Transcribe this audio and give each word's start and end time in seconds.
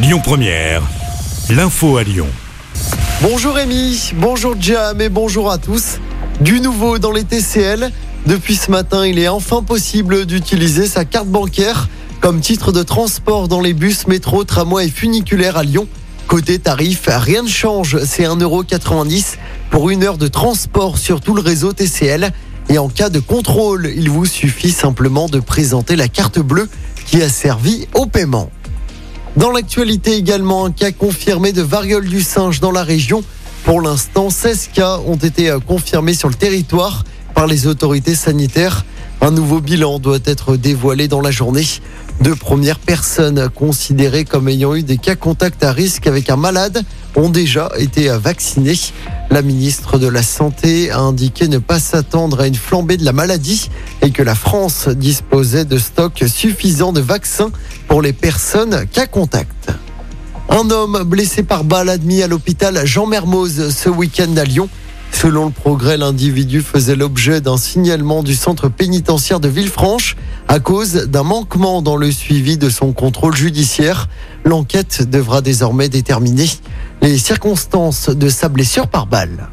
Lyon 0.00 0.20
Première, 0.22 0.82
l'info 1.50 1.96
à 1.96 2.04
Lyon. 2.04 2.28
Bonjour 3.20 3.54
Rémi, 3.54 4.12
bonjour 4.14 4.54
Jam 4.60 5.00
et 5.00 5.08
bonjour 5.08 5.50
à 5.50 5.58
tous. 5.58 5.98
Du 6.40 6.60
nouveau 6.60 7.00
dans 7.00 7.10
les 7.10 7.24
TCL. 7.24 7.90
Depuis 8.24 8.54
ce 8.54 8.70
matin, 8.70 9.04
il 9.04 9.18
est 9.18 9.26
enfin 9.26 9.64
possible 9.64 10.24
d'utiliser 10.24 10.86
sa 10.86 11.04
carte 11.04 11.26
bancaire 11.26 11.88
comme 12.20 12.40
titre 12.40 12.70
de 12.70 12.84
transport 12.84 13.48
dans 13.48 13.60
les 13.60 13.74
bus, 13.74 14.06
métro, 14.06 14.44
tramway 14.44 14.86
et 14.86 14.88
funiculaires 14.88 15.56
à 15.56 15.64
Lyon. 15.64 15.88
Côté 16.28 16.60
tarif, 16.60 17.08
rien 17.08 17.42
ne 17.42 17.48
change, 17.48 17.98
c'est 18.04 18.22
1,90€ 18.22 19.34
pour 19.70 19.90
une 19.90 20.04
heure 20.04 20.18
de 20.18 20.28
transport 20.28 20.96
sur 20.96 21.20
tout 21.20 21.34
le 21.34 21.42
réseau 21.42 21.72
TCL. 21.72 22.30
Et 22.68 22.78
en 22.78 22.88
cas 22.88 23.08
de 23.08 23.18
contrôle, 23.18 23.90
il 23.96 24.10
vous 24.10 24.26
suffit 24.26 24.70
simplement 24.70 25.26
de 25.26 25.40
présenter 25.40 25.96
la 25.96 26.06
carte 26.06 26.38
bleue 26.38 26.68
qui 27.04 27.20
a 27.20 27.28
servi 27.28 27.88
au 27.94 28.06
paiement. 28.06 28.52
Dans 29.38 29.52
l'actualité 29.52 30.16
également, 30.16 30.64
un 30.64 30.72
cas 30.72 30.90
confirmé 30.90 31.52
de 31.52 31.62
variole 31.62 32.08
du 32.08 32.22
singe 32.22 32.58
dans 32.58 32.72
la 32.72 32.82
région. 32.82 33.22
Pour 33.62 33.80
l'instant, 33.80 34.30
16 34.30 34.70
cas 34.74 34.98
ont 35.06 35.14
été 35.14 35.48
euh, 35.48 35.60
confirmés 35.60 36.14
sur 36.14 36.28
le 36.28 36.34
territoire 36.34 37.04
par 37.36 37.46
les 37.46 37.68
autorités 37.68 38.16
sanitaires. 38.16 38.84
Un 39.20 39.30
nouveau 39.30 39.60
bilan 39.60 40.00
doit 40.00 40.18
être 40.24 40.56
dévoilé 40.56 41.06
dans 41.06 41.20
la 41.20 41.30
journée. 41.30 41.64
Deux 42.20 42.34
premières 42.34 42.80
personnes 42.80 43.48
considérées 43.54 44.24
comme 44.24 44.48
ayant 44.48 44.74
eu 44.74 44.82
des 44.82 44.96
cas 44.98 45.14
contacts 45.14 45.62
à 45.62 45.70
risque 45.70 46.08
avec 46.08 46.30
un 46.30 46.36
malade 46.36 46.82
ont 47.14 47.28
déjà 47.28 47.70
été 47.78 48.10
euh, 48.10 48.18
vaccinées. 48.18 48.80
La 49.30 49.42
ministre 49.42 49.98
de 49.98 50.08
la 50.08 50.24
Santé 50.24 50.90
a 50.90 50.98
indiqué 50.98 51.46
ne 51.46 51.58
pas 51.58 51.78
s'attendre 51.78 52.40
à 52.40 52.48
une 52.48 52.56
flambée 52.56 52.96
de 52.96 53.04
la 53.04 53.12
maladie 53.12 53.70
que 54.12 54.22
la 54.22 54.34
France 54.34 54.88
disposait 54.88 55.64
de 55.64 55.78
stocks 55.78 56.24
suffisants 56.26 56.92
de 56.92 57.00
vaccins 57.00 57.50
pour 57.86 58.02
les 58.02 58.12
personnes 58.12 58.86
cas 58.86 59.06
contact. 59.06 59.70
Un 60.48 60.70
homme 60.70 61.02
blessé 61.04 61.42
par 61.42 61.64
balle 61.64 61.88
admis 61.88 62.22
à 62.22 62.26
l'hôpital 62.26 62.86
Jean 62.86 63.06
Mermoz 63.06 63.70
ce 63.70 63.88
week-end 63.88 64.36
à 64.36 64.44
Lyon. 64.44 64.68
Selon 65.12 65.46
le 65.46 65.50
progrès, 65.50 65.96
l'individu 65.96 66.60
faisait 66.60 66.96
l'objet 66.96 67.40
d'un 67.40 67.56
signalement 67.56 68.22
du 68.22 68.34
centre 68.34 68.68
pénitentiaire 68.68 69.40
de 69.40 69.48
Villefranche 69.48 70.16
à 70.46 70.60
cause 70.60 70.94
d'un 71.06 71.24
manquement 71.24 71.82
dans 71.82 71.96
le 71.96 72.10
suivi 72.12 72.56
de 72.56 72.70
son 72.70 72.92
contrôle 72.92 73.34
judiciaire. 73.34 74.08
L'enquête 74.44 75.08
devra 75.10 75.40
désormais 75.40 75.88
déterminer 75.88 76.46
les 77.02 77.18
circonstances 77.18 78.10
de 78.10 78.28
sa 78.28 78.48
blessure 78.48 78.86
par 78.86 79.06
balle. 79.06 79.48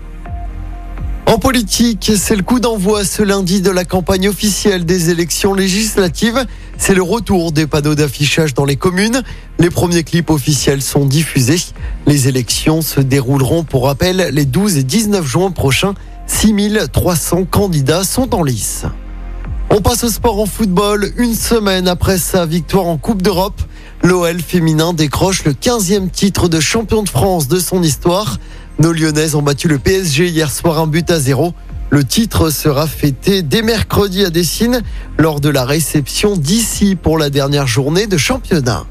En 1.27 1.39
politique, 1.39 2.11
c'est 2.15 2.35
le 2.35 2.43
coup 2.43 2.59
d'envoi 2.59 3.03
ce 3.03 3.23
lundi 3.23 3.59
de 3.59 3.71
la 3.71 3.83
campagne 3.83 4.29
officielle 4.29 4.85
des 4.85 5.09
élections 5.09 5.55
législatives. 5.55 6.45
C'est 6.77 6.93
le 6.93 7.01
retour 7.01 7.51
des 7.51 7.65
panneaux 7.65 7.95
d'affichage 7.95 8.53
dans 8.53 8.63
les 8.63 8.75
communes. 8.75 9.23
Les 9.57 9.71
premiers 9.71 10.03
clips 10.03 10.29
officiels 10.29 10.83
sont 10.83 11.05
diffusés. 11.05 11.59
Les 12.05 12.27
élections 12.27 12.81
se 12.81 13.01
dérouleront, 13.01 13.63
pour 13.63 13.85
rappel, 13.85 14.29
les 14.33 14.45
12 14.45 14.77
et 14.77 14.83
19 14.83 15.25
juin 15.25 15.49
prochains. 15.49 15.95
6300 16.27 17.45
candidats 17.45 18.03
sont 18.03 18.35
en 18.35 18.43
lice. 18.43 18.85
On 19.71 19.81
passe 19.81 20.03
au 20.03 20.09
sport 20.09 20.39
en 20.39 20.45
football. 20.45 21.11
Une 21.17 21.35
semaine 21.35 21.87
après 21.87 22.19
sa 22.19 22.45
victoire 22.45 22.85
en 22.85 22.97
Coupe 22.97 23.23
d'Europe, 23.23 23.61
l'OL 24.03 24.39
féminin 24.39 24.93
décroche 24.93 25.43
le 25.43 25.53
15e 25.53 26.11
titre 26.11 26.49
de 26.49 26.59
champion 26.59 27.01
de 27.01 27.09
France 27.09 27.47
de 27.47 27.57
son 27.57 27.81
histoire. 27.81 28.37
Nos 28.79 28.91
Lyonnaises 28.91 29.35
ont 29.35 29.41
battu 29.41 29.69
le 29.69 29.79
PSG 29.79 30.27
hier 30.27 30.51
soir 30.51 30.79
un 30.79 30.87
but 30.87 31.09
à 31.09 31.17
zéro. 31.17 31.53
Le 31.89 32.03
titre 32.03 32.49
sera 32.49 32.87
fêté 32.87 33.41
dès 33.41 33.61
mercredi 33.61 34.25
à 34.25 34.29
Dessine 34.29 34.81
lors 35.17 35.39
de 35.39 35.47
la 35.47 35.63
réception 35.63 36.35
d'ici 36.35 36.95
pour 36.95 37.17
la 37.17 37.29
dernière 37.29 37.67
journée 37.67 38.05
de 38.05 38.17
championnat. 38.17 38.85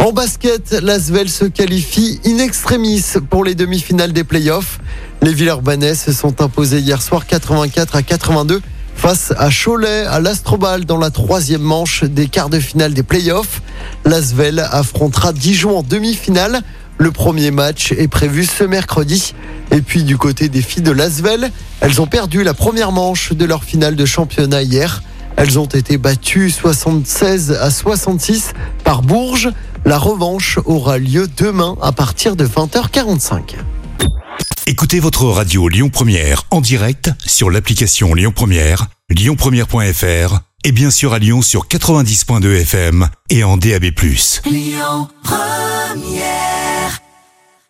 En 0.00 0.12
basket, 0.12 0.72
l'Asvel 0.82 1.28
se 1.28 1.44
qualifie 1.44 2.20
in 2.26 2.38
extremis 2.38 3.04
pour 3.30 3.44
les 3.44 3.54
demi-finales 3.54 4.12
des 4.12 4.24
playoffs. 4.24 4.80
Les 5.22 5.32
Villeurbanais 5.32 5.94
se 5.94 6.12
sont 6.12 6.42
imposés 6.42 6.80
hier 6.80 7.00
soir 7.00 7.24
84 7.26 7.94
à 7.94 8.02
82 8.02 8.60
face 8.96 9.32
à 9.38 9.48
Cholet 9.50 10.06
à 10.06 10.18
l'Astrobal 10.18 10.84
dans 10.84 10.98
la 10.98 11.10
troisième 11.10 11.62
manche 11.62 12.04
des 12.04 12.26
quarts 12.26 12.48
de 12.48 12.58
finale 12.58 12.94
des 12.94 13.02
playoffs. 13.02 13.62
L'Asvel 14.04 14.58
affrontera 14.58 15.32
Dijon 15.32 15.78
en 15.78 15.82
demi-finale. 15.82 16.62
Le 16.98 17.10
premier 17.10 17.50
match 17.50 17.92
est 17.92 18.08
prévu 18.08 18.44
ce 18.44 18.64
mercredi. 18.64 19.34
Et 19.70 19.80
puis 19.80 20.04
du 20.04 20.16
côté 20.16 20.48
des 20.48 20.62
filles 20.62 20.82
de 20.82 20.92
Lasvel, 20.92 21.50
elles 21.80 22.00
ont 22.00 22.06
perdu 22.06 22.44
la 22.44 22.54
première 22.54 22.92
manche 22.92 23.32
de 23.32 23.44
leur 23.44 23.64
finale 23.64 23.96
de 23.96 24.04
championnat 24.04 24.62
hier. 24.62 25.02
Elles 25.36 25.58
ont 25.58 25.66
été 25.66 25.98
battues 25.98 26.50
76 26.50 27.52
à 27.52 27.70
66 27.70 28.52
par 28.84 29.02
Bourges. 29.02 29.50
La 29.84 29.98
revanche 29.98 30.58
aura 30.64 30.98
lieu 30.98 31.28
demain 31.36 31.76
à 31.82 31.92
partir 31.92 32.36
de 32.36 32.46
20h45. 32.46 33.56
Écoutez 34.66 35.00
votre 35.00 35.24
radio 35.26 35.68
Lyon 35.68 35.90
Première 35.90 36.44
en 36.50 36.60
direct 36.60 37.10
sur 37.26 37.50
l'application 37.50 38.14
Lyon 38.14 38.32
Première, 38.34 38.86
lyonpremière.fr 39.10 40.38
et 40.64 40.72
bien 40.72 40.90
sûr 40.90 41.12
à 41.12 41.18
Lyon 41.18 41.42
sur 41.42 41.66
90.2 41.66 42.62
FM 42.62 43.08
et 43.28 43.44
en 43.44 43.58
DAB+. 43.58 43.84
Lyon 44.46 45.08
Première 45.22 46.53